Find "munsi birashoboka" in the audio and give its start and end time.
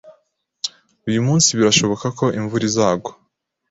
1.27-2.07